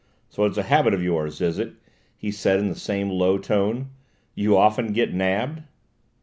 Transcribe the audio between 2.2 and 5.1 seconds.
said in the same low tone; "you often